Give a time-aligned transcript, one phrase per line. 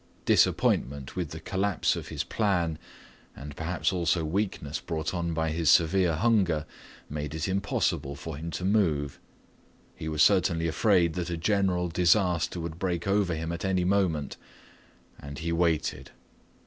[0.25, 2.79] Disappointment with the collapse of his plan
[3.35, 6.65] and perhaps also weakness brought on by his severe hunger
[7.07, 9.19] made it impossible for him to move.
[9.95, 14.37] He was certainly afraid that a general disaster would break over him at any moment,
[15.19, 16.09] and he waited.